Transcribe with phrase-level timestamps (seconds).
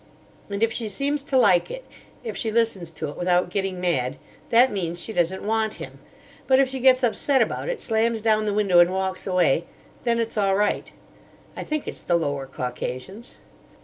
[0.49, 4.17] And if she seems to like it—if she listens to it without getting mad,
[4.49, 5.99] that means she doesn't want him.
[6.47, 9.65] But if she gets upset about it—slams down the window and walks away,
[10.03, 10.89] then it's all right.
[11.55, 13.35] I think it's the Lower Caucasians."